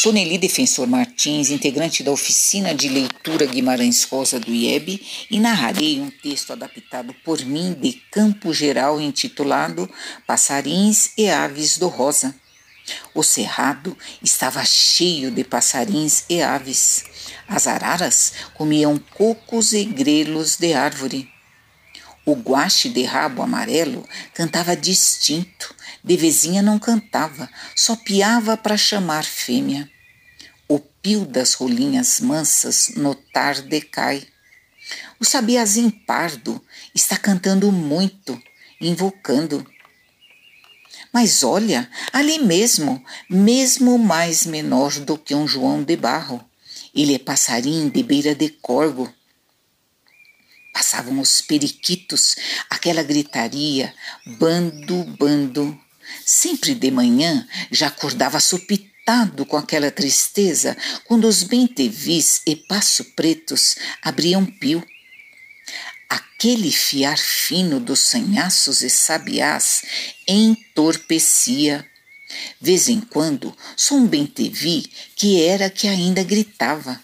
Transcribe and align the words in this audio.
sou 0.00 0.12
Nelly 0.12 0.38
Defensor 0.38 0.86
Martins, 0.86 1.50
integrante 1.50 2.04
da 2.04 2.12
oficina 2.12 2.72
de 2.72 2.88
leitura 2.88 3.44
Guimarães 3.44 4.04
Rosa 4.04 4.38
do 4.38 4.54
IEB 4.54 5.04
e 5.28 5.40
narrarei 5.40 5.98
um 5.98 6.08
texto 6.08 6.52
adaptado 6.52 7.12
por 7.24 7.44
mim 7.44 7.72
de 7.72 7.94
Campo 8.08 8.54
Geral 8.54 9.00
intitulado 9.00 9.90
Passarins 10.24 11.10
e 11.18 11.28
Aves 11.28 11.78
do 11.78 11.88
Rosa. 11.88 12.32
O 13.12 13.24
cerrado 13.24 13.98
estava 14.22 14.64
cheio 14.64 15.32
de 15.32 15.42
passarinhos 15.42 16.22
e 16.28 16.40
aves. 16.40 17.04
As 17.48 17.66
araras 17.66 18.34
comiam 18.54 19.02
cocos 19.16 19.72
e 19.72 19.84
grelos 19.84 20.54
de 20.54 20.74
árvore. 20.74 21.28
O 22.24 22.36
guache 22.36 22.88
de 22.88 23.02
rabo 23.02 23.42
amarelo 23.42 24.08
cantava 24.32 24.76
distinto, 24.76 25.74
de 26.08 26.16
vizinha 26.16 26.62
não 26.62 26.78
cantava, 26.78 27.50
só 27.76 27.94
piava 27.94 28.56
para 28.56 28.78
chamar 28.78 29.26
fêmea. 29.26 29.90
O 30.66 30.78
pio 30.78 31.26
das 31.26 31.52
rolinhas 31.52 32.18
mansas 32.20 32.92
no 32.96 33.14
tarde 33.14 33.82
cai. 33.82 34.26
O 35.20 35.24
sabiazinho 35.26 35.92
pardo 36.06 36.64
está 36.94 37.18
cantando 37.18 37.70
muito, 37.70 38.42
invocando. 38.80 39.70
Mas 41.12 41.42
olha, 41.42 41.86
ali 42.10 42.38
mesmo, 42.38 43.04
mesmo 43.28 43.98
mais 43.98 44.46
menor 44.46 44.92
do 45.00 45.18
que 45.18 45.34
um 45.34 45.46
João 45.46 45.82
de 45.82 45.94
Barro, 45.94 46.42
ele 46.94 47.16
é 47.16 47.18
passarinho 47.18 47.90
de 47.90 48.02
beira 48.02 48.34
de 48.34 48.48
corgo 48.48 49.12
Passavam 50.78 51.20
os 51.20 51.40
periquitos, 51.40 52.36
aquela 52.70 53.02
gritaria, 53.02 53.92
bando, 54.38 55.04
bando. 55.18 55.77
Sempre 56.68 56.74
de 56.74 56.90
manhã 56.90 57.48
já 57.70 57.86
acordava 57.86 58.38
sopitado 58.40 59.46
com 59.46 59.56
aquela 59.56 59.90
tristeza 59.90 60.76
quando 61.06 61.26
os 61.26 61.42
bentevis 61.42 62.42
e 62.46 62.54
passo 62.54 63.04
pretos 63.16 63.76
abriam 64.02 64.44
pio. 64.44 64.84
Aquele 66.10 66.70
fiar 66.70 67.16
fino 67.16 67.80
dos 67.80 68.00
sanhaços 68.00 68.82
e 68.82 68.90
sabiás 68.90 69.82
entorpecia. 70.28 71.86
Vez 72.60 72.90
em 72.90 73.00
quando, 73.00 73.56
só 73.74 73.94
um 73.94 74.06
bentevi 74.06 74.90
que 75.16 75.42
era 75.42 75.70
que 75.70 75.88
ainda 75.88 76.22
gritava. 76.22 77.00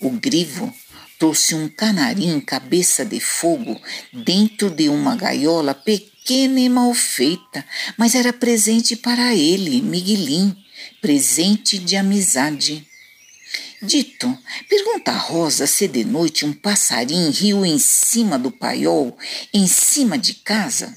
O 0.00 0.10
grivo 0.10 0.72
trouxe 1.18 1.56
um 1.56 1.68
canarim 1.68 2.38
cabeça 2.38 3.04
de 3.04 3.18
fogo 3.18 3.80
dentro 4.12 4.70
de 4.70 4.88
uma 4.88 5.16
gaiola 5.16 5.74
pequena 5.74 6.13
e 6.26 6.68
mal 6.68 6.94
feita, 6.94 7.64
mas 7.98 8.14
era 8.14 8.32
presente 8.32 8.96
para 8.96 9.34
ele, 9.34 9.82
Miguelim, 9.82 10.56
presente 11.00 11.78
de 11.78 11.96
amizade. 11.96 12.86
Dito, 13.82 14.38
pergunta 14.68 15.12
a 15.12 15.18
Rosa 15.18 15.66
se 15.66 15.86
de 15.86 16.04
noite 16.04 16.46
um 16.46 16.52
passarinho 16.54 17.30
riu 17.30 17.66
em 17.66 17.78
cima 17.78 18.38
do 18.38 18.50
paiol, 18.50 19.16
em 19.52 19.66
cima 19.66 20.16
de 20.16 20.34
casa. 20.34 20.96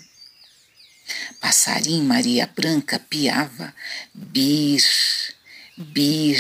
Passarim 1.42 2.04
Maria 2.04 2.48
Branca 2.48 2.98
piava, 2.98 3.74
bir, 4.14 4.84
bir. 5.78 6.40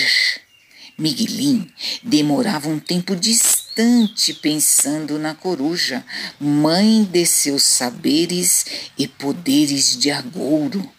Miguelim 0.97 1.72
demorava 2.01 2.67
um 2.69 2.79
tempo 2.79 3.16
distante 3.16 3.56
bastante 3.77 4.33
pensando 4.33 5.19
na 5.19 5.35
coruja, 5.35 6.03
mãe 6.39 7.03
de 7.03 7.27
seus 7.27 7.61
saberes 7.61 8.65
e 8.97 9.07
poderes 9.07 9.95
de 9.95 10.09
agouro. 10.09 10.91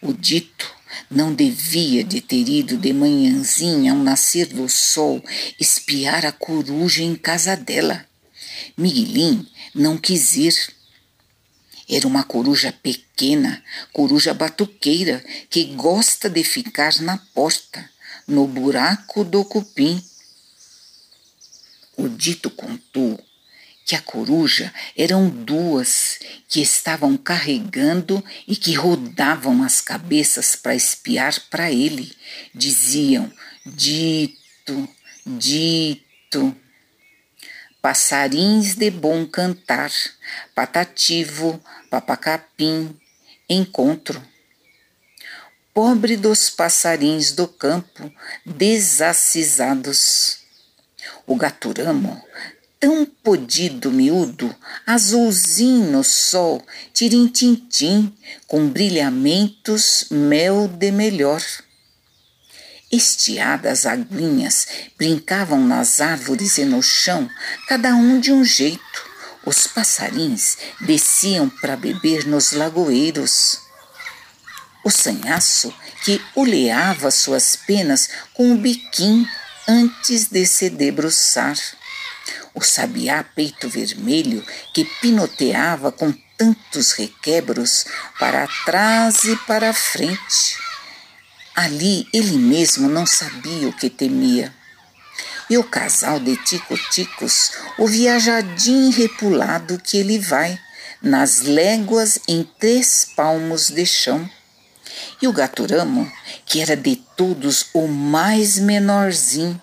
O 0.00 0.14
dito 0.14 0.74
não 1.10 1.34
devia 1.34 2.02
de 2.02 2.22
ter 2.22 2.48
ido 2.48 2.78
de 2.78 2.94
manhãzinha 2.94 3.92
ao 3.92 3.98
nascer 3.98 4.46
do 4.46 4.66
sol 4.66 5.22
espiar 5.60 6.24
a 6.24 6.32
coruja 6.32 7.02
em 7.02 7.14
casa 7.14 7.54
dela. 7.54 8.06
Miguelim 8.74 9.46
não 9.74 9.98
quis 9.98 10.34
ir. 10.36 10.54
Era 11.86 12.06
uma 12.06 12.24
coruja 12.24 12.72
pequena, 12.72 13.62
coruja 13.92 14.32
batuqueira, 14.32 15.22
que 15.50 15.64
gosta 15.64 16.30
de 16.30 16.42
ficar 16.42 16.98
na 17.02 17.18
porta, 17.34 17.90
no 18.26 18.46
buraco 18.46 19.22
do 19.22 19.44
cupim, 19.44 20.02
o 21.96 22.08
dito 22.08 22.50
contou 22.50 23.22
que 23.84 23.94
a 23.96 24.00
coruja 24.00 24.72
eram 24.96 25.28
duas 25.28 26.18
que 26.48 26.62
estavam 26.62 27.16
carregando 27.16 28.24
e 28.46 28.56
que 28.56 28.74
rodavam 28.74 29.62
as 29.62 29.80
cabeças 29.80 30.54
para 30.56 30.74
espiar 30.74 31.38
para 31.50 31.70
ele. 31.70 32.12
Diziam: 32.54 33.30
Dito, 33.66 34.88
dito. 35.26 36.56
Passarinhos 37.80 38.74
de 38.76 38.90
bom 38.90 39.26
cantar, 39.26 39.90
patativo, 40.54 41.60
papacapim, 41.90 42.96
encontro. 43.48 44.22
Pobre 45.74 46.16
dos 46.16 46.48
passarinhos 46.48 47.32
do 47.32 47.48
campo, 47.48 48.12
desacisados 48.46 50.41
o 51.32 51.36
gaturamo, 51.36 52.22
tão 52.78 53.06
podido 53.06 53.90
miúdo, 53.90 54.54
azulzinho 54.86 55.90
no 55.90 56.04
sol, 56.04 56.62
tirim-tim-tim, 56.92 58.14
com 58.46 58.68
brilhamentos 58.68 60.06
mel 60.10 60.68
de 60.68 60.92
melhor. 60.92 61.42
Estiadas 62.90 63.86
aguinhas 63.86 64.66
brincavam 64.98 65.66
nas 65.66 66.02
árvores 66.02 66.58
e 66.58 66.66
no 66.66 66.82
chão, 66.82 67.30
cada 67.66 67.94
um 67.94 68.20
de 68.20 68.30
um 68.30 68.44
jeito. 68.44 69.10
Os 69.46 69.66
passarinhos 69.66 70.58
desciam 70.82 71.48
para 71.48 71.76
beber 71.76 72.26
nos 72.26 72.52
lagoeiros. 72.52 73.58
O 74.84 74.90
sanhaço, 74.90 75.72
que 76.04 76.20
oleava 76.34 77.10
suas 77.10 77.56
penas 77.56 78.08
com 78.34 78.52
o 78.52 78.58
biquim 78.58 79.26
antes 79.68 80.26
de 80.26 80.44
se 80.46 80.70
debruçar. 80.70 81.56
O 82.54 82.60
sabiá 82.60 83.24
peito 83.24 83.68
vermelho 83.68 84.44
que 84.74 84.84
pinoteava 84.84 85.90
com 85.90 86.12
tantos 86.36 86.92
requebros 86.92 87.84
para 88.18 88.46
trás 88.64 89.24
e 89.24 89.36
para 89.46 89.72
frente. 89.72 90.56
Ali 91.54 92.06
ele 92.12 92.36
mesmo 92.36 92.88
não 92.88 93.06
sabia 93.06 93.68
o 93.68 93.72
que 93.72 93.88
temia. 93.88 94.54
E 95.48 95.58
o 95.58 95.64
casal 95.64 96.18
de 96.18 96.36
tico-ticos, 96.36 97.52
o 97.78 97.86
viajadim 97.86 98.90
repulado 98.90 99.78
que 99.78 99.98
ele 99.98 100.18
vai, 100.18 100.58
nas 101.02 101.40
léguas 101.40 102.18
em 102.28 102.42
três 102.58 103.06
palmos 103.16 103.68
de 103.68 103.84
chão 103.84 104.30
e 105.22 105.28
o 105.28 105.32
gaturamo, 105.32 106.10
que 106.44 106.60
era 106.60 106.76
de 106.76 106.96
todos 106.96 107.66
o 107.72 107.86
mais 107.86 108.58
menorzinho. 108.58 109.62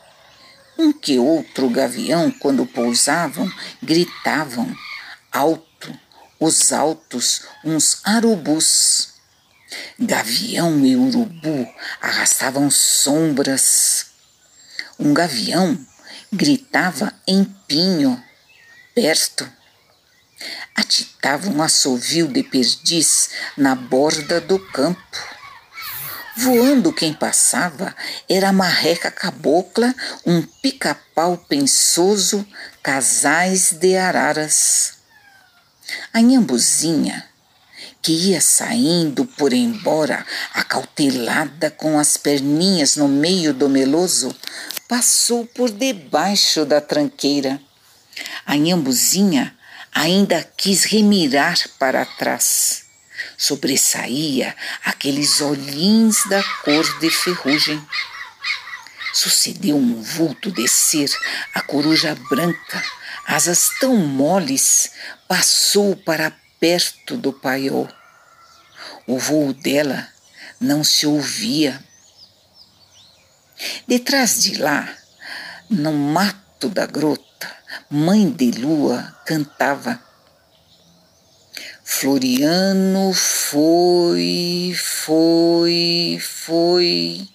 Um 0.78 0.94
que 0.94 1.20
outro 1.20 1.70
gavião, 1.70 2.32
quando 2.32 2.66
pousavam, 2.66 3.52
gritavam 3.84 4.74
alto, 5.30 5.94
os 6.40 6.72
altos, 6.72 7.42
uns 7.66 8.00
arubus. 8.06 9.10
Gavião 10.00 10.84
e 10.86 10.96
urubu 10.96 11.68
arrastavam 12.02 12.72
sombras. 12.72 14.06
Um 14.98 15.14
gavião 15.14 15.78
gritava 16.32 17.14
em 17.28 17.44
pinho, 17.68 18.24
perto. 18.96 19.48
Atitava 20.74 21.50
um 21.50 21.62
assovio 21.62 22.30
de 22.30 22.42
perdiz 22.44 23.32
na 23.58 23.76
borda 23.76 24.40
do 24.40 24.58
campo 24.58 25.39
Voando 26.42 26.94
quem 26.94 27.12
passava 27.14 27.94
era 28.30 28.48
a 28.48 28.54
marreca 28.54 29.12
cabocla, 29.12 29.94
um 30.26 30.42
pica-pau 30.42 31.38
pensoso, 31.38 32.48
casais 32.82 33.74
de 33.74 33.98
araras. 33.98 34.94
A 36.14 36.22
Nhambuzinha, 36.22 37.28
que 38.02 38.14
ia 38.14 38.40
saindo 38.40 39.26
por 39.26 39.52
embora, 39.52 40.26
acautelada 40.54 41.70
com 41.72 42.00
as 42.00 42.16
perninhas 42.16 42.96
no 42.96 43.10
meio 43.10 43.54
do 43.54 43.68
meloso, 43.68 44.34
passou 44.88 45.46
por 45.46 45.70
debaixo 45.70 46.64
da 46.64 46.80
tranqueira. 46.80 47.60
A 48.46 48.56
nhambuzinha 48.56 49.54
ainda 49.94 50.42
quis 50.56 50.86
remirar 50.86 51.58
para 51.78 52.06
trás. 52.06 52.89
Sobressaía 53.40 54.54
aqueles 54.84 55.40
olhinhos 55.40 56.18
da 56.30 56.44
cor 56.62 57.00
de 57.00 57.10
ferrugem. 57.10 57.82
Sucedeu 59.14 59.78
um 59.78 60.02
vulto 60.02 60.52
descer, 60.52 61.10
a 61.56 61.62
coruja 61.62 62.16
branca, 62.30 62.84
asas 63.26 63.70
tão 63.80 63.96
moles, 63.96 64.92
passou 65.26 65.96
para 65.96 66.36
perto 66.60 67.16
do 67.16 67.32
paiol. 67.32 67.88
O 69.08 69.18
voo 69.18 69.54
dela 69.54 70.06
não 70.60 70.84
se 70.84 71.08
ouvia. 71.08 71.82
Detrás 73.88 74.44
de 74.44 74.58
lá, 74.58 74.94
no 75.70 75.94
mato 75.94 76.68
da 76.68 76.86
grota, 76.86 77.50
Mãe 77.90 78.30
de 78.30 78.52
Lua 78.52 79.18
cantava. 79.26 80.09
Floriano 81.92 83.12
foi, 83.14 84.74
foi, 84.78 86.20
foi. 86.22 87.28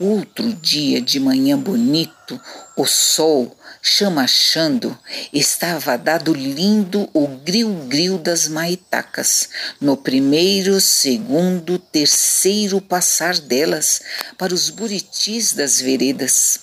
Outro 0.00 0.52
dia 0.52 1.00
de 1.00 1.20
manhã 1.20 1.56
bonito, 1.56 2.38
o 2.76 2.84
sol, 2.84 3.56
chamachando, 3.80 4.98
estava 5.32 5.96
dado 5.96 6.34
lindo 6.34 7.08
o 7.14 7.28
gril-gril 7.28 8.18
das 8.18 8.48
maitacas, 8.48 9.48
no 9.80 9.96
primeiro, 9.96 10.78
segundo, 10.80 11.78
terceiro 11.78 12.80
passar 12.80 13.38
delas 13.38 14.02
para 14.36 14.52
os 14.52 14.70
buritis 14.70 15.52
das 15.52 15.80
veredas. 15.80 16.60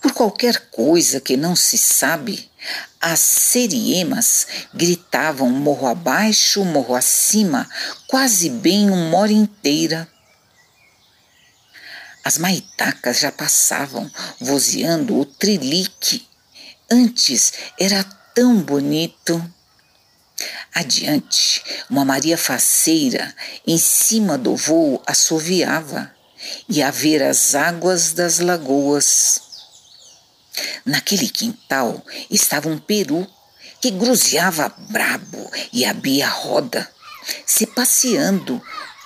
Por 0.00 0.12
qualquer 0.12 0.68
coisa 0.70 1.20
que 1.20 1.36
não 1.36 1.56
se 1.56 1.78
sabe, 1.78 2.50
as 3.02 3.18
seriemas 3.18 4.46
gritavam 4.72 5.50
morro 5.50 5.88
abaixo, 5.88 6.64
morro 6.64 6.94
acima, 6.94 7.68
quase 8.06 8.48
bem 8.48 8.88
uma 8.88 9.18
hora 9.18 9.32
inteira. 9.32 10.08
As 12.24 12.38
maitacas 12.38 13.18
já 13.18 13.32
passavam, 13.32 14.08
vozeando 14.40 15.18
o 15.18 15.24
trilique. 15.24 16.24
Antes 16.88 17.52
era 17.76 18.04
tão 18.32 18.60
bonito. 18.60 19.44
Adiante, 20.72 21.60
uma 21.90 22.04
Maria 22.04 22.38
faceira, 22.38 23.34
em 23.66 23.78
cima 23.78 24.38
do 24.38 24.54
voo, 24.54 25.02
assoviava, 25.04 26.14
e 26.68 26.80
a 26.80 26.92
ver 26.92 27.20
as 27.20 27.56
águas 27.56 28.12
das 28.12 28.38
lagoas. 28.38 29.51
Naquele 30.84 31.28
quintal 31.28 32.04
estava 32.30 32.68
um 32.68 32.78
peru 32.78 33.26
que 33.80 33.90
gruzeava 33.90 34.72
brabo 34.90 35.50
e 35.72 35.84
abria 35.84 36.28
roda, 36.28 36.88
se 37.46 37.66
passeando, 37.66 38.62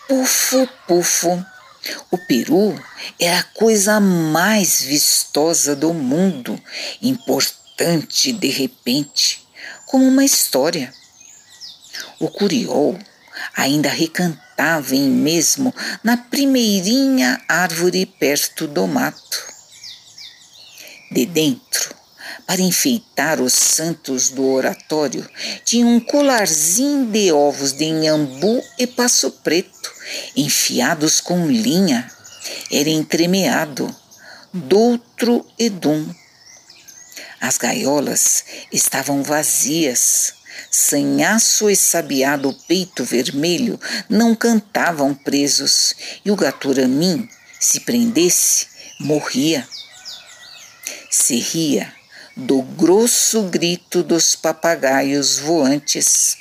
pufo, 0.08 0.68
pufo. 0.86 1.44
O 2.10 2.18
peru 2.18 2.78
era 3.20 3.38
a 3.38 3.44
coisa 3.44 4.00
mais 4.00 4.82
vistosa 4.82 5.76
do 5.76 5.94
mundo, 5.94 6.60
importante 7.00 8.32
de 8.32 8.48
repente, 8.48 9.46
como 9.86 10.04
uma 10.04 10.24
história. 10.24 10.92
O 12.18 12.28
curiol 12.28 12.98
ainda 13.54 13.88
recantava 13.88 14.96
em 14.96 15.08
mesmo 15.08 15.72
na 16.02 16.16
primeirinha 16.16 17.40
árvore 17.48 18.04
perto 18.04 18.66
do 18.66 18.86
mato 18.86 19.55
de 21.10 21.26
dentro, 21.26 21.94
para 22.46 22.60
enfeitar 22.60 23.40
os 23.40 23.52
santos 23.52 24.30
do 24.30 24.46
oratório, 24.46 25.28
tinha 25.64 25.86
um 25.86 25.98
colarzinho 25.98 27.06
de 27.06 27.32
ovos 27.32 27.72
de 27.72 27.84
inhambu 27.84 28.62
e 28.78 28.86
passo 28.86 29.30
preto, 29.30 29.92
enfiados 30.36 31.20
com 31.20 31.46
linha. 31.50 32.10
Era 32.70 32.88
entremeado, 32.88 33.94
doutro 34.52 35.44
e 35.58 35.68
dum. 35.68 36.08
As 37.40 37.58
gaiolas 37.58 38.44
estavam 38.72 39.22
vazias. 39.22 40.34
Sanhaço 40.70 41.68
e 41.68 41.76
sabiado 41.76 42.56
peito 42.66 43.04
vermelho 43.04 43.78
não 44.08 44.34
cantavam 44.34 45.14
presos, 45.14 45.94
e 46.24 46.30
o 46.30 46.36
gaturamim, 46.36 47.28
se 47.60 47.80
prendesse, 47.80 48.66
morria 48.98 49.66
se 51.16 51.38
ria 51.38 51.92
do 52.36 52.60
grosso 52.60 53.44
grito 53.44 54.02
dos 54.02 54.36
papagaios 54.36 55.38
voantes. 55.38 56.36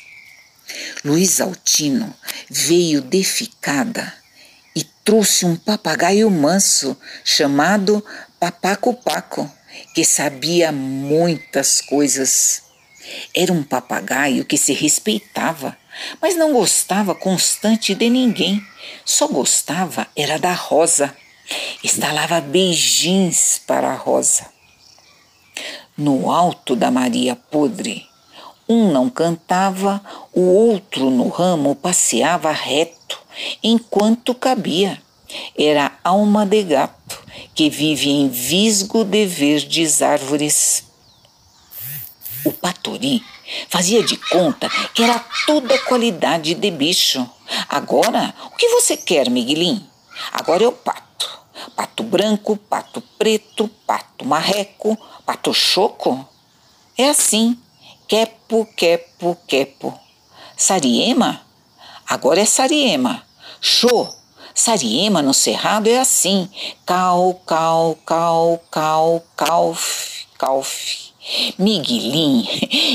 Luiz 1.03 1.39
Altino 1.39 2.13
veio 2.49 3.01
deficada 3.01 4.13
e 4.75 4.83
trouxe 5.05 5.45
um 5.45 5.55
papagaio 5.55 6.29
manso 6.29 6.97
chamado 7.23 8.05
Papaco 8.37 8.93
Paco, 8.93 9.49
que 9.93 10.03
sabia 10.03 10.73
muitas 10.73 11.79
coisas. 11.79 12.63
Era 13.33 13.53
um 13.53 13.63
papagaio 13.63 14.43
que 14.43 14.57
se 14.57 14.73
respeitava, 14.73 15.77
mas 16.21 16.35
não 16.35 16.51
gostava 16.51 17.15
constante 17.15 17.95
de 17.95 18.09
ninguém, 18.09 18.61
só 19.05 19.27
gostava 19.27 20.05
era 20.15 20.37
da 20.37 20.53
rosa. 20.53 21.15
Estalava 21.83 22.41
beijins 22.41 23.61
para 23.65 23.91
a 23.91 23.95
rosa 23.95 24.54
no 25.97 26.31
alto 26.31 26.75
da 26.75 26.91
Maria 26.91 27.35
Podre. 27.35 28.07
Um 28.67 28.91
não 28.91 29.09
cantava, 29.09 30.01
o 30.33 30.41
outro 30.41 31.09
no 31.09 31.29
ramo 31.29 31.75
passeava 31.75 32.51
reto, 32.51 33.19
enquanto 33.63 34.33
cabia. 34.33 35.01
Era 35.57 35.91
alma 36.03 36.45
de 36.45 36.63
gato 36.63 37.23
que 37.53 37.69
vive 37.69 38.09
em 38.09 38.27
visgo 38.29 39.03
de 39.03 39.25
verdes 39.25 40.01
árvores. 40.01 40.83
O 42.43 42.51
patori 42.51 43.23
fazia 43.69 44.03
de 44.03 44.17
conta 44.17 44.69
que 44.93 45.03
era 45.03 45.23
toda 45.45 45.77
qualidade 45.79 46.53
de 46.53 46.71
bicho. 46.71 47.27
Agora, 47.69 48.33
o 48.45 48.55
que 48.55 48.67
você 48.69 48.97
quer, 48.97 49.29
Miguelim? 49.29 49.85
Agora 50.31 50.67
o 50.67 50.71
pato. 50.71 51.04
Pato 51.75 52.03
branco, 52.03 52.55
pato 52.55 53.01
preto, 53.17 53.67
pato 53.85 54.25
marreco, 54.25 54.97
pato 55.25 55.53
choco? 55.53 56.27
É 56.97 57.09
assim. 57.09 57.59
Quepo, 58.07 58.65
quepo, 58.77 59.37
quepo. 59.47 59.99
Sariema? 60.55 61.41
Agora 62.07 62.39
é 62.39 62.45
Sariema. 62.45 63.23
Show! 63.59 64.07
Sariema 64.53 65.21
no 65.21 65.33
cerrado 65.33 65.87
é 65.87 65.99
assim. 65.99 66.49
Cal, 66.85 67.41
cal, 67.45 67.97
cal, 68.05 68.61
cal, 68.71 69.23
calf, 69.35 70.25
calf. 70.37 71.04
Miguelim 71.57 72.47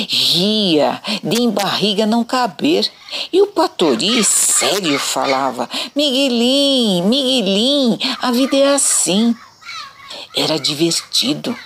ria 0.09 1.03
de 1.23 1.43
em 1.43 1.51
barriga 1.51 2.07
não 2.07 2.23
caber. 2.23 2.91
E 3.33 3.43
o 3.43 3.49
Patori 3.49 4.23
sério 4.23 4.99
falava: 4.99 5.69
Miguelim, 5.97 7.03
Miguelim, 7.03 7.99
a 8.23 8.31
vida 8.31 8.57
é 8.57 8.75
assim. 8.75 9.35
Era 10.37 10.59
divertido. 10.59 11.57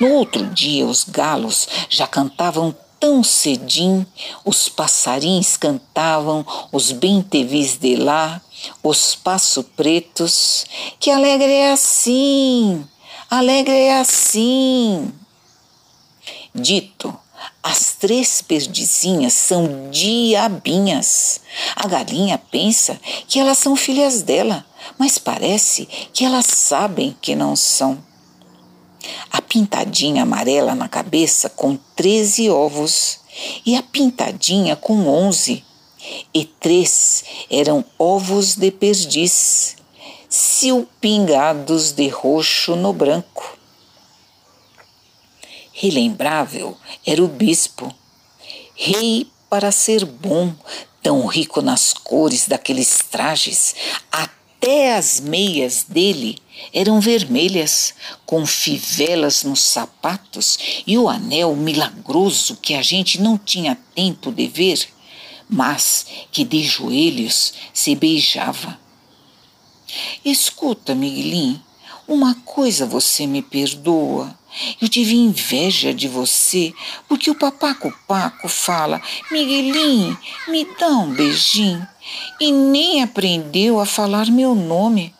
No 0.00 0.12
outro 0.12 0.46
dia, 0.46 0.86
os 0.86 1.04
galos 1.04 1.68
já 1.90 2.06
cantavam 2.06 2.74
tão 2.98 3.22
cedinho, 3.22 4.06
os 4.44 4.68
passarinhos 4.68 5.56
cantavam, 5.56 6.46
os 6.72 6.92
bentevis 6.92 7.76
de 7.76 7.96
lá, 7.96 8.40
os 8.82 9.14
passo 9.14 9.62
pretos, 9.62 10.64
que 10.98 11.10
alegre 11.10 11.52
é 11.52 11.72
assim, 11.72 12.86
alegre 13.28 13.74
é 13.74 14.00
assim. 14.00 15.12
Dito, 16.58 17.14
as 17.62 17.96
três 17.96 18.40
perdizinhas 18.40 19.34
são 19.34 19.90
diabinhas. 19.90 21.38
A 21.76 21.86
galinha 21.86 22.38
pensa 22.38 22.98
que 23.28 23.38
elas 23.38 23.58
são 23.58 23.76
filhas 23.76 24.22
dela, 24.22 24.64
mas 24.98 25.18
parece 25.18 25.86
que 26.14 26.24
elas 26.24 26.46
sabem 26.46 27.14
que 27.20 27.34
não 27.34 27.54
são. 27.54 28.02
A 29.30 29.42
pintadinha 29.42 30.22
amarela 30.22 30.74
na 30.74 30.88
cabeça 30.88 31.50
com 31.50 31.76
treze 31.94 32.48
ovos 32.48 33.20
e 33.66 33.76
a 33.76 33.82
pintadinha 33.82 34.74
com 34.76 35.06
onze. 35.06 35.62
E 36.32 36.46
três 36.46 37.22
eram 37.50 37.84
ovos 37.98 38.54
de 38.54 38.70
perdiz, 38.70 39.76
silpingados 40.26 41.92
de 41.92 42.08
roxo 42.08 42.74
no 42.74 42.94
branco. 42.94 43.55
Relembrável 45.78 46.74
era 47.04 47.22
o 47.22 47.28
bispo, 47.28 47.94
rei 48.74 49.30
para 49.50 49.70
ser 49.70 50.06
bom, 50.06 50.54
tão 51.02 51.26
rico 51.26 51.60
nas 51.60 51.92
cores 51.92 52.48
daqueles 52.48 53.04
trajes, 53.10 53.74
até 54.10 54.96
as 54.96 55.20
meias 55.20 55.84
dele 55.86 56.38
eram 56.72 56.98
vermelhas, 56.98 57.92
com 58.24 58.46
fivelas 58.46 59.42
nos 59.44 59.60
sapatos 59.60 60.58
e 60.86 60.96
o 60.96 61.10
anel 61.10 61.54
milagroso 61.54 62.56
que 62.56 62.72
a 62.72 62.80
gente 62.80 63.20
não 63.20 63.36
tinha 63.36 63.78
tempo 63.94 64.32
de 64.32 64.46
ver, 64.48 64.88
mas 65.46 66.06
que 66.32 66.42
de 66.42 66.64
joelhos 66.64 67.52
se 67.74 67.94
beijava. 67.94 68.80
Escuta, 70.24 70.94
Miguelinho, 70.94 71.62
uma 72.08 72.34
coisa 72.46 72.86
você 72.86 73.26
me 73.26 73.42
perdoa. 73.42 74.34
Eu 74.80 74.88
tive 74.88 75.14
inveja 75.14 75.92
de 75.92 76.08
você, 76.08 76.72
porque 77.08 77.30
o 77.30 77.34
papaco 77.34 77.92
Paco 78.06 78.48
fala: 78.48 79.00
Miguelinho, 79.30 80.18
me 80.48 80.66
dá 80.78 80.88
um 80.88 81.12
beijinho. 81.12 81.86
E 82.40 82.52
nem 82.52 83.02
aprendeu 83.02 83.80
a 83.80 83.86
falar 83.86 84.26
meu 84.26 84.54
nome. 84.54 85.14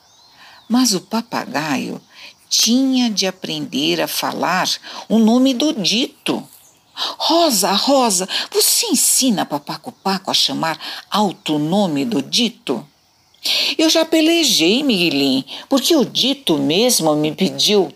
Mas 0.68 0.94
o 0.94 1.00
papagaio 1.00 2.00
tinha 2.48 3.10
de 3.10 3.26
aprender 3.26 4.00
a 4.00 4.08
falar 4.08 4.68
o 5.08 5.18
nome 5.18 5.52
do 5.52 5.72
dito. 5.72 6.46
Rosa, 6.94 7.72
Rosa, 7.72 8.26
você 8.50 8.86
ensina 8.86 9.44
papaco 9.44 9.92
Paco 9.92 10.30
a 10.30 10.34
chamar 10.34 10.78
alto 11.10 11.58
nome 11.58 12.04
do 12.04 12.22
dito? 12.22 12.86
Eu 13.76 13.90
já 13.90 14.04
pelejei, 14.04 14.82
Miguelinho, 14.82 15.44
porque 15.68 15.94
o 15.94 16.04
dito 16.04 16.58
mesmo 16.58 17.14
me 17.14 17.32
pediu. 17.32 17.92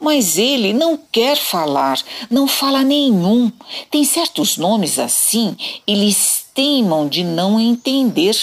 Mas 0.00 0.38
ele 0.38 0.72
não 0.72 0.98
quer 1.12 1.36
falar, 1.36 2.00
não 2.30 2.48
fala 2.48 2.82
nenhum. 2.82 3.52
Tem 3.90 4.02
certos 4.02 4.56
nomes 4.56 4.98
assim, 4.98 5.54
eles 5.86 6.46
teimam 6.54 7.06
de 7.06 7.22
não 7.22 7.60
entender. 7.60 8.36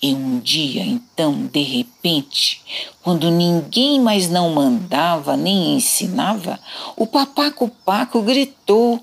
E 0.00 0.14
um 0.14 0.38
dia, 0.38 0.82
então, 0.84 1.46
de 1.46 1.62
repente, 1.62 2.62
quando 3.02 3.30
ninguém 3.30 4.00
mais 4.00 4.28
não 4.28 4.50
mandava 4.50 5.36
nem 5.36 5.74
ensinava, 5.74 6.58
o 6.96 7.04
papaco 7.06 7.68
Paco 7.84 8.22
gritou: 8.22 9.02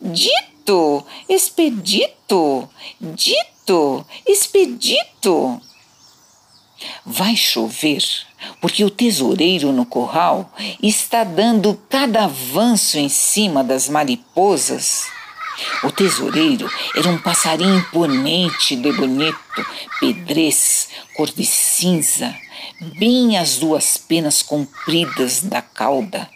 Dito, 0.00 1.04
expedito, 1.28 2.68
dito, 3.00 4.04
expedito. 4.26 5.60
Vai 7.04 7.36
chover, 7.36 8.02
porque 8.60 8.84
o 8.84 8.90
tesoureiro 8.90 9.72
no 9.72 9.86
curral 9.86 10.52
está 10.82 11.24
dando 11.24 11.80
cada 11.88 12.24
avanço 12.24 12.98
em 12.98 13.08
cima 13.08 13.62
das 13.62 13.88
mariposas 13.88 15.06
o 15.82 15.90
tesoureiro 15.90 16.70
era 16.96 17.08
um 17.08 17.18
passarinho 17.18 17.78
imponente 17.78 18.74
de 18.74 18.92
bonito, 18.92 19.66
pedrez, 20.00 20.88
cor 21.14 21.30
de 21.30 21.44
cinza, 21.44 22.34
bem 22.98 23.38
as 23.38 23.58
duas 23.58 23.96
penas 23.96 24.42
compridas 24.42 25.42
da 25.42 25.62
cauda, 25.62 26.28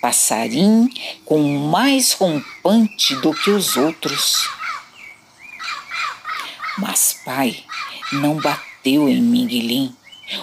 passarim 0.00 0.90
com 1.24 1.40
mais 1.70 2.12
rompante 2.12 3.14
do 3.16 3.32
que 3.32 3.50
os 3.50 3.76
outros. 3.76 4.48
Mas 6.78 7.20
pai 7.24 7.62
não 8.12 8.36
bateu 8.36 8.73
em 8.86 9.20
Miguelim 9.20 9.94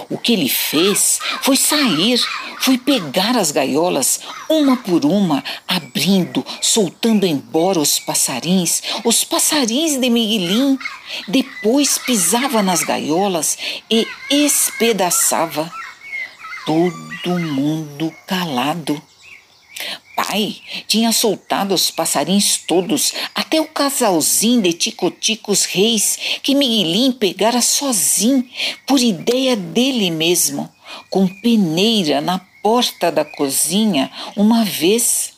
o 0.10 0.18
que 0.18 0.34
ele 0.34 0.50
fez 0.50 1.20
foi 1.42 1.58
sair, 1.58 2.20
foi 2.60 2.78
pegar 2.78 3.36
as 3.36 3.52
gaiolas, 3.52 4.20
uma 4.48 4.78
por 4.78 5.06
uma, 5.06 5.44
abrindo, 5.68 6.46
soltando 6.62 7.26
embora 7.26 7.80
os 7.80 8.00
passarinhos, 8.00 8.82
os 9.04 9.24
passarinhos 9.24 10.00
de 10.00 10.10
Miguelim. 10.10 10.78
Depois 11.28 11.98
pisava 11.98 12.62
nas 12.62 12.84
gaiolas 12.84 13.58
e 13.90 14.08
espedaçava. 14.30 15.72
Todo 16.66 17.40
mundo 17.40 18.14
calado 18.28 19.02
pai 20.22 20.58
tinha 20.88 21.12
soltado 21.12 21.74
os 21.74 21.90
passarinhos 21.90 22.58
todos, 22.68 23.13
até 23.34 23.60
o 23.60 23.68
casalzinho 23.68 24.62
de 24.62 24.74
ticoticos 24.74 25.66
reis 25.66 26.18
que 26.44 26.54
Miguelim 26.54 27.12
pegara 27.12 27.62
sozinho, 27.62 28.48
por 28.86 29.00
ideia 29.00 29.56
dele 29.56 30.12
mesmo, 30.12 30.70
com 31.10 31.28
peneira 31.28 32.22
na 32.22 32.40
porta 32.62 33.12
da 33.12 33.25
cozinha 33.25 34.12
uma 34.36 34.63
vez. 34.63 35.34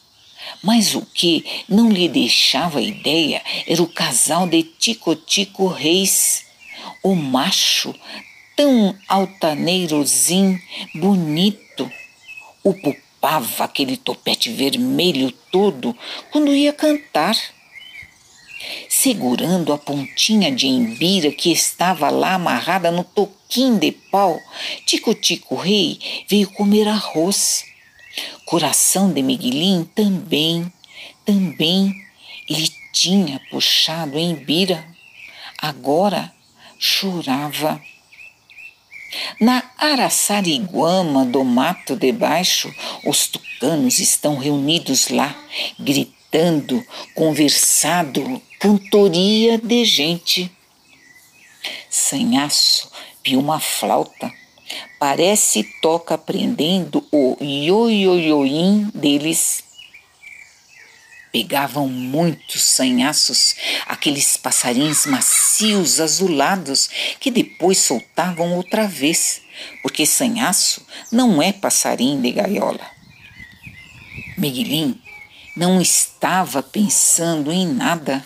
Mas 0.62 0.94
o 0.94 1.02
que 1.02 1.46
não 1.68 1.90
lhe 1.90 2.10
deixava 2.10 2.82
ideia 2.82 3.42
era 3.66 3.82
o 3.82 3.88
casal 3.88 4.48
de 4.48 4.64
ticotico 4.64 5.68
reis, 5.68 6.46
o 7.02 7.16
macho 7.16 7.96
tão 8.56 8.96
altaneirozinho, 9.08 10.60
bonito, 10.94 11.90
o 12.64 12.74
pupilo 12.74 13.03
ocupava 13.24 13.64
aquele 13.64 13.96
topete 13.96 14.52
vermelho 14.52 15.32
todo 15.32 15.96
quando 16.30 16.54
ia 16.54 16.74
cantar. 16.74 17.38
Segurando 18.90 19.72
a 19.72 19.78
pontinha 19.78 20.52
de 20.52 20.68
embira 20.68 21.32
que 21.32 21.52
estava 21.52 22.10
lá 22.10 22.34
amarrada 22.34 22.92
no 22.92 23.04
toquinho 23.04 23.80
de 23.80 23.92
pau, 23.92 24.40
Tico-Tico 24.86 25.56
Rei 25.56 26.00
veio 26.28 26.50
comer 26.52 26.88
arroz. 26.88 27.66
Coração 28.46 29.12
de 29.12 29.22
Miguelim 29.22 29.86
também, 29.96 30.72
também 31.26 31.94
ele 32.50 32.70
tinha 32.92 33.40
puxado 33.50 34.18
em 34.18 34.32
embira. 34.32 34.86
Agora 35.58 36.32
chorava. 36.78 37.82
Na 39.40 39.64
Araçariguama 39.78 41.26
do 41.26 41.44
mato 41.44 41.96
debaixo, 41.96 42.74
os 43.06 43.28
tucanos 43.28 44.00
estão 44.00 44.38
reunidos 44.38 45.10
lá, 45.10 45.36
gritando, 45.80 46.84
conversado, 47.14 48.42
cantoria 48.60 49.58
de 49.58 49.86
gente. 49.86 50.52
Sanhaço 51.90 52.90
viu 53.24 53.40
uma 53.40 53.60
flauta. 53.60 54.32
Parece 55.00 55.64
toca 55.82 56.16
aprendendo 56.16 57.06
o 57.12 57.38
ioioioim 57.42 58.90
deles 58.94 59.64
pegavam 61.34 61.90
muitos 61.90 62.62
sanhaços, 62.62 63.56
aqueles 63.94 64.38
passarinhos 64.38 65.06
macios 65.06 66.00
azulados 66.00 66.90
que 67.20 67.30
depois 67.30 67.78
soltavam 67.78 68.54
outra 68.54 68.88
vez, 68.88 69.42
porque 69.82 70.06
sanhaço 70.06 70.86
não 71.12 71.42
é 71.42 71.54
passarinho 71.54 72.22
de 72.22 72.32
gaiola. 72.32 72.86
Miguelim 74.38 75.00
não 75.56 75.80
estava 75.80 76.64
pensando 76.64 77.52
em 77.52 77.68
nada, 77.68 78.26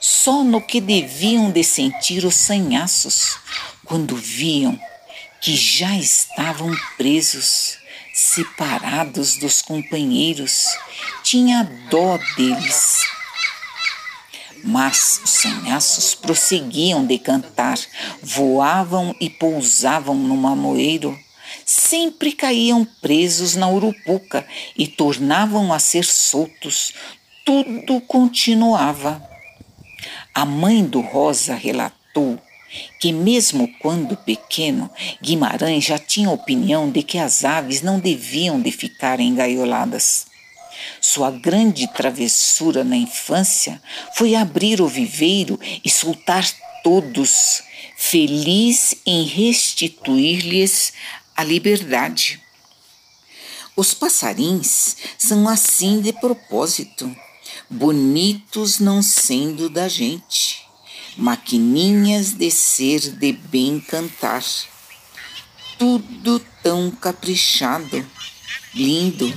só 0.00 0.44
no 0.44 0.60
que 0.60 0.80
deviam 0.80 1.50
de 1.50 1.64
sentir 1.64 2.24
os 2.24 2.36
sanhaços 2.36 3.36
quando 3.84 4.16
viam 4.16 4.78
que 5.40 5.56
já 5.56 5.96
estavam 5.96 6.72
presos 6.96 7.76
separados 8.14 9.36
dos 9.36 9.62
companheiros, 9.62 10.66
tinha 11.22 11.64
dó 11.90 12.18
deles. 12.36 13.17
Mas 14.64 15.20
os 15.24 15.30
sanhaços 15.30 16.14
prosseguiam 16.14 17.06
de 17.06 17.18
cantar, 17.18 17.78
voavam 18.22 19.14
e 19.20 19.30
pousavam 19.30 20.14
no 20.14 20.36
mamoeiro, 20.36 21.18
sempre 21.64 22.32
caíam 22.32 22.84
presos 23.00 23.54
na 23.54 23.68
urupuca 23.68 24.46
e 24.76 24.86
tornavam 24.86 25.72
a 25.72 25.78
ser 25.78 26.04
soltos. 26.04 26.92
Tudo 27.44 28.00
continuava. 28.02 29.22
A 30.34 30.44
mãe 30.44 30.84
do 30.84 31.00
Rosa 31.00 31.54
relatou 31.54 32.38
que, 33.00 33.12
mesmo 33.12 33.68
quando 33.80 34.16
pequeno, 34.16 34.90
Guimarães 35.22 35.84
já 35.84 35.98
tinha 35.98 36.30
opinião 36.30 36.90
de 36.90 37.02
que 37.02 37.18
as 37.18 37.44
aves 37.44 37.82
não 37.82 37.98
deviam 37.98 38.60
de 38.60 38.70
ficar 38.70 39.20
engaioladas. 39.20 40.27
Sua 41.00 41.30
grande 41.30 41.86
travessura 41.92 42.84
na 42.84 42.96
infância 42.96 43.82
foi 44.14 44.34
abrir 44.34 44.80
o 44.80 44.88
viveiro 44.88 45.58
e 45.84 45.90
soltar 45.90 46.44
todos, 46.82 47.62
feliz 47.96 48.94
em 49.04 49.24
restituir-lhes 49.24 50.92
a 51.36 51.44
liberdade. 51.44 52.40
Os 53.76 53.94
passarinhos 53.94 54.96
são 55.16 55.48
assim 55.48 56.00
de 56.00 56.12
propósito, 56.12 57.14
bonitos 57.70 58.78
não 58.78 59.02
sendo 59.02 59.70
da 59.70 59.88
gente 59.88 60.68
maquininhas 61.18 62.32
de 62.32 62.48
ser 62.48 63.00
de 63.00 63.32
bem 63.32 63.80
cantar. 63.80 64.44
Tudo 65.76 66.38
tão 66.62 66.92
caprichado, 66.92 68.06
lindo. 68.72 69.36